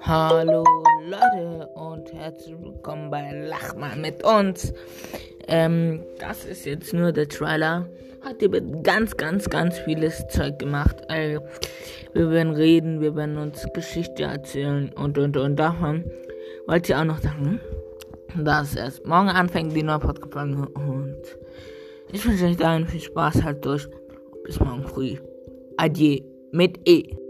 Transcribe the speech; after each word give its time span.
Hallo 0.00 0.64
Leute 1.04 1.66
und 1.74 2.12
herzlich 2.12 2.56
willkommen 2.60 3.10
bei 3.10 3.30
Lach 3.48 3.74
mal 3.76 3.96
mit 3.96 4.24
uns. 4.24 4.72
Ähm, 5.48 6.02
das 6.18 6.44
ist 6.44 6.66
jetzt 6.66 6.92
nur 6.92 7.12
der 7.12 7.28
Trailer. 7.28 7.88
Heute 8.26 8.52
wird 8.52 8.84
ganz, 8.84 9.16
ganz, 9.16 9.48
ganz 9.48 9.78
vieles 9.78 10.26
Zeug 10.28 10.58
gemacht. 10.58 10.96
Also, 11.08 11.40
wir 12.12 12.30
werden 12.30 12.54
reden, 12.54 13.00
wir 13.00 13.14
werden 13.16 13.38
uns 13.38 13.66
Geschichte 13.74 14.24
erzählen 14.24 14.92
und 14.94 15.18
und 15.18 15.36
und 15.36 15.56
davon. 15.56 16.04
Wollte 16.66 16.92
ich 16.92 16.96
auch 16.96 17.04
noch 17.04 17.18
sagen, 17.18 17.60
hm? 18.32 18.44
dass 18.44 18.76
erst 18.76 19.06
morgen 19.06 19.28
anfängt 19.28 19.74
die 19.74 19.82
neue 19.82 19.98
Podcast-Folge 20.00 20.68
und 20.74 21.22
ich 22.12 22.24
wünsche 22.26 22.46
euch 22.46 22.56
dann 22.56 22.86
viel 22.86 23.00
Spaß 23.00 23.42
halt 23.42 23.64
durch. 23.64 23.88
Bis 24.44 24.60
morgen 24.60 24.86
früh. 24.86 25.16
Adieu 25.76 26.20
mit 26.52 26.88
E. 26.88 27.23